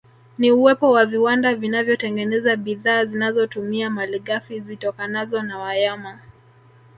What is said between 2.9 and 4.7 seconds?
zinazotumia malighafi